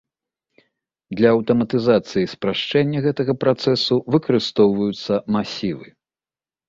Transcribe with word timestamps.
Для 1.19 1.33
аўтаматызацыі 1.33 2.23
і 2.27 2.31
спрашчэння 2.35 3.03
гэтага 3.09 3.33
працэсу 3.47 3.95
выкарыстоўваюцца 4.17 5.13
масівы. 5.37 5.87